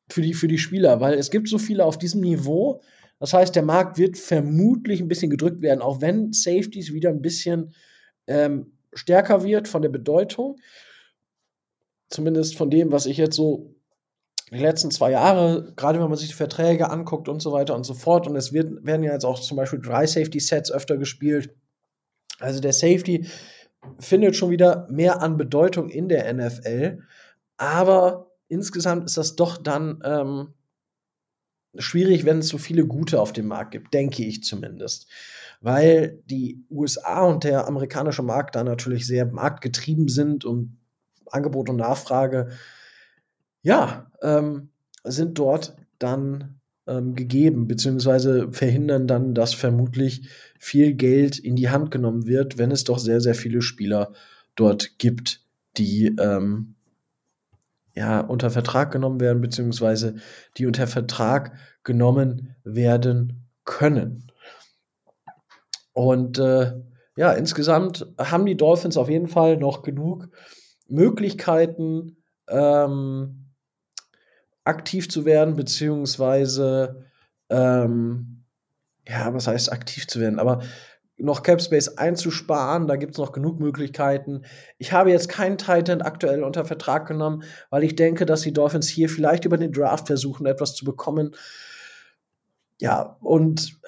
[0.09, 2.81] für die, für die Spieler, weil es gibt so viele auf diesem Niveau.
[3.19, 7.21] Das heißt, der Markt wird vermutlich ein bisschen gedrückt werden, auch wenn Safeties wieder ein
[7.21, 7.73] bisschen
[8.27, 10.59] ähm, stärker wird von der Bedeutung.
[12.09, 13.73] Zumindest von dem, was ich jetzt so
[14.51, 17.85] die letzten zwei Jahre, gerade wenn man sich die Verträge anguckt und so weiter und
[17.85, 21.55] so fort, und es wird, werden ja jetzt auch zum Beispiel drei Safety-Sets öfter gespielt.
[22.43, 23.25] Also der Safety
[23.99, 26.99] findet schon wieder mehr an Bedeutung in der NFL,
[27.57, 30.53] aber insgesamt ist das doch dann ähm,
[31.77, 35.07] schwierig, wenn es so viele gute auf dem Markt gibt, denke ich zumindest.
[35.61, 40.77] Weil die USA und der amerikanische Markt da natürlich sehr marktgetrieben sind und
[41.31, 42.49] Angebot und Nachfrage,
[43.61, 44.69] ja, ähm,
[45.03, 51.91] sind dort dann ähm, gegeben, beziehungsweise verhindern dann, dass vermutlich viel Geld in die Hand
[51.91, 54.13] genommen wird, wenn es doch sehr, sehr viele Spieler
[54.55, 55.41] dort gibt,
[55.77, 56.75] die ähm,
[57.95, 60.15] ja unter Vertrag genommen werden, beziehungsweise
[60.57, 64.31] die unter Vertrag genommen werden können.
[65.93, 66.73] Und äh,
[67.15, 70.29] ja, insgesamt haben die Dolphins auf jeden Fall noch genug
[70.87, 72.17] Möglichkeiten,
[72.47, 73.42] ähm,
[74.63, 77.05] aktiv zu werden, beziehungsweise,
[77.49, 78.43] ähm,
[79.07, 80.39] ja, was heißt aktiv zu werden?
[80.39, 80.61] Aber
[81.17, 82.87] noch Cap Space einzusparen.
[82.87, 84.43] Da gibt es noch genug Möglichkeiten.
[84.77, 88.87] Ich habe jetzt keinen Titan aktuell unter Vertrag genommen, weil ich denke, dass die Dolphins
[88.87, 91.35] hier vielleicht über den Draft versuchen, etwas zu bekommen.
[92.79, 93.79] Ja, und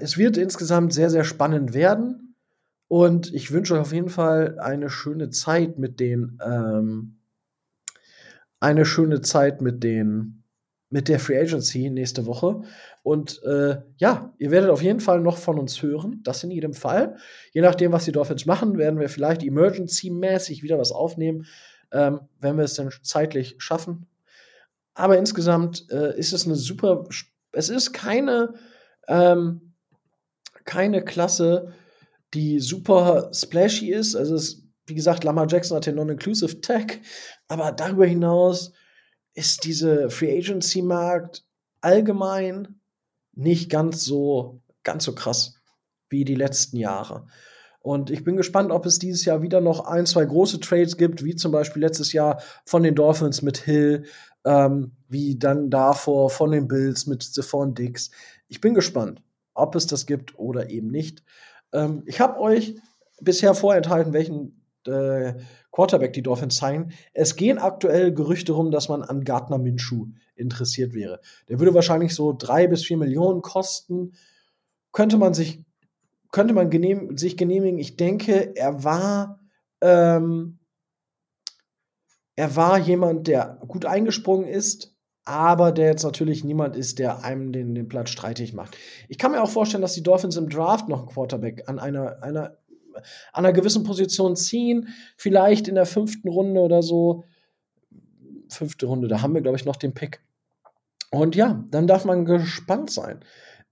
[0.00, 2.34] es wird insgesamt sehr, sehr spannend werden.
[2.88, 7.18] Und ich wünsche euch auf jeden Fall eine schöne Zeit mit den, ähm,
[8.60, 10.44] eine schöne Zeit mit den,
[10.90, 12.62] mit der Free Agency nächste Woche.
[13.02, 16.20] Und äh, ja, ihr werdet auf jeden Fall noch von uns hören.
[16.24, 17.16] Das in jedem Fall.
[17.52, 21.46] Je nachdem, was die Dolphins machen, werden wir vielleicht emergency-mäßig wieder was aufnehmen,
[21.92, 24.06] ähm, wenn wir es dann zeitlich schaffen.
[24.94, 27.04] Aber insgesamt äh, ist es eine super.
[27.52, 28.54] Es ist keine,
[29.08, 29.72] ähm,
[30.64, 31.72] keine Klasse,
[32.34, 34.16] die super splashy ist.
[34.16, 37.00] Also, es, wie gesagt, Lamar Jackson hat den Non-Inclusive Tag.
[37.48, 38.72] Aber darüber hinaus
[39.34, 41.44] ist diese Free Agency Markt
[41.80, 42.80] allgemein
[43.32, 45.54] nicht ganz so ganz so krass
[46.08, 47.26] wie die letzten Jahre.
[47.80, 51.22] Und ich bin gespannt, ob es dieses Jahr wieder noch ein, zwei große Trades gibt,
[51.22, 54.06] wie zum Beispiel letztes Jahr von den Dolphins mit Hill,
[54.44, 58.10] ähm, wie dann davor von den Bills mit Stephon Dix.
[58.48, 59.22] Ich bin gespannt,
[59.54, 61.22] ob es das gibt oder eben nicht.
[61.72, 62.76] Ähm, ich habe euch
[63.20, 65.34] bisher vorenthalten, welchen äh,
[65.70, 66.92] Quarterback die Dolphins signen.
[67.12, 71.20] Es gehen aktuell Gerüchte rum, dass man an Gardner Minshew interessiert wäre.
[71.48, 74.12] Der würde wahrscheinlich so drei bis vier Millionen kosten.
[74.92, 75.62] Könnte man sich,
[76.32, 77.78] könnte man genehm, sich genehmigen.
[77.78, 79.40] Ich denke, er war,
[79.80, 80.58] ähm,
[82.36, 84.96] er war jemand, der gut eingesprungen ist,
[85.26, 88.76] aber der jetzt natürlich niemand ist, der einem den, den Platz streitig macht.
[89.08, 92.22] Ich kann mir auch vorstellen, dass die Dolphins im Draft noch einen Quarterback an einer,
[92.22, 92.56] einer
[93.32, 97.24] an einer gewissen Position ziehen, vielleicht in der fünften Runde oder so.
[98.48, 100.20] Fünfte Runde, da haben wir, glaube ich, noch den Pick.
[101.10, 103.20] Und ja, dann darf man gespannt sein.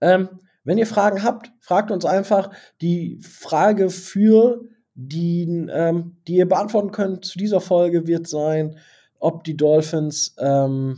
[0.00, 0.28] Ähm,
[0.64, 2.50] wenn ihr Fragen habt, fragt uns einfach.
[2.80, 4.62] Die Frage für
[4.94, 8.78] die, ähm, die ihr beantworten könnt zu dieser Folge wird sein,
[9.18, 10.96] ob die Dolphins ähm,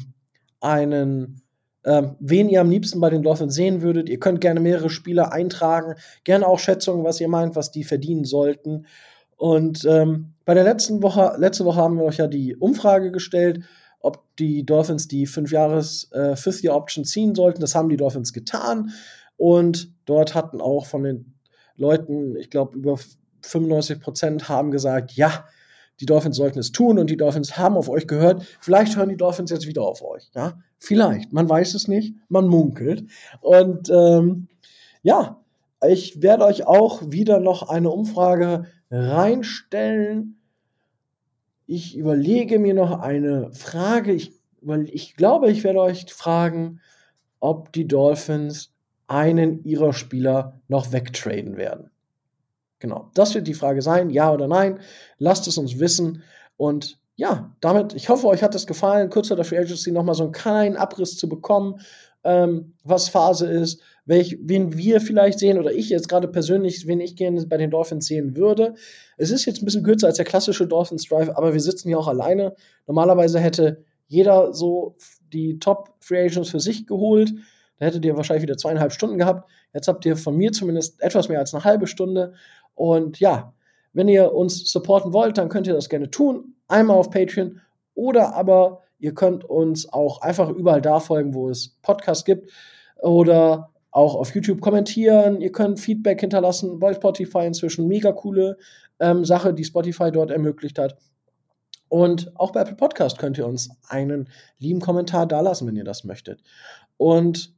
[0.60, 1.42] einen
[1.86, 4.08] ähm, wen ihr am liebsten bei den Dolphins sehen würdet.
[4.08, 5.94] Ihr könnt gerne mehrere Spieler eintragen,
[6.24, 8.86] gerne auch Schätzungen, was ihr meint, was die verdienen sollten.
[9.36, 13.60] Und ähm, bei der letzten Woche, letzte Woche haben wir euch ja die Umfrage gestellt,
[14.00, 17.60] ob die Dolphins die 5 Jahres äh, ziehen sollten.
[17.60, 18.90] Das haben die Dolphins getan.
[19.36, 21.34] Und dort hatten auch von den
[21.76, 22.98] Leuten, ich glaube, über
[23.42, 25.44] 95 Prozent haben gesagt, ja,
[26.00, 28.44] die Dolphins sollten es tun und die Dolphins haben auf euch gehört.
[28.60, 30.30] Vielleicht hören die Dolphins jetzt wieder auf euch.
[30.34, 31.32] Ja, vielleicht.
[31.32, 32.14] Man weiß es nicht.
[32.28, 33.04] Man munkelt.
[33.40, 34.48] Und ähm,
[35.02, 35.40] ja,
[35.86, 40.38] ich werde euch auch wieder noch eine Umfrage reinstellen.
[41.66, 44.12] Ich überlege mir noch eine Frage.
[44.12, 44.32] Ich,
[44.84, 46.80] ich glaube, ich werde euch fragen,
[47.40, 48.72] ob die Dolphins
[49.08, 51.90] einen ihrer Spieler noch wegtraden werden.
[52.78, 54.80] Genau, das wird die Frage sein, ja oder nein.
[55.18, 56.22] Lasst es uns wissen.
[56.56, 60.14] Und ja, damit, ich hoffe, euch hat es gefallen, kurz vor der Free Agency nochmal
[60.14, 61.80] so einen kleinen Abriss zu bekommen,
[62.24, 67.00] ähm, was Phase ist, welch, wen wir vielleicht sehen oder ich jetzt gerade persönlich, wen
[67.00, 68.74] ich gerne bei den Dolphins sehen würde.
[69.16, 71.98] Es ist jetzt ein bisschen kürzer als der klassische Dolphins Drive, aber wir sitzen hier
[71.98, 72.54] auch alleine.
[72.86, 74.96] Normalerweise hätte jeder so
[75.32, 77.32] die Top Free Agents für sich geholt.
[77.78, 79.50] Da hättet ihr wahrscheinlich wieder zweieinhalb Stunden gehabt.
[79.74, 82.34] Jetzt habt ihr von mir zumindest etwas mehr als eine halbe Stunde.
[82.76, 83.52] Und ja,
[83.92, 86.54] wenn ihr uns supporten wollt, dann könnt ihr das gerne tun.
[86.68, 87.60] Einmal auf Patreon
[87.94, 92.52] oder aber ihr könnt uns auch einfach überall da folgen, wo es Podcasts gibt
[92.98, 95.40] oder auch auf YouTube kommentieren.
[95.40, 97.88] Ihr könnt Feedback hinterlassen bei Spotify inzwischen.
[97.88, 98.58] Mega coole
[99.00, 100.98] ähm, Sache, die Spotify dort ermöglicht hat.
[101.88, 106.04] Und auch bei Apple Podcast könnt ihr uns einen lieben Kommentar dalassen, wenn ihr das
[106.04, 106.42] möchtet.
[106.98, 107.55] Und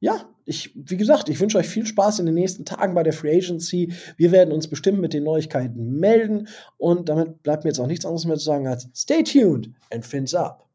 [0.00, 3.12] ja, ich, wie gesagt, ich wünsche euch viel Spaß in den nächsten Tagen bei der
[3.12, 3.92] Free Agency.
[4.16, 8.06] Wir werden uns bestimmt mit den Neuigkeiten melden und damit bleibt mir jetzt auch nichts
[8.06, 10.69] anderes mehr zu sagen als stay tuned and fins up.